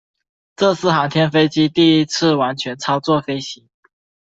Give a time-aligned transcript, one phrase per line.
[0.55, 3.69] 这是航天飞机第一次完全操作飞行。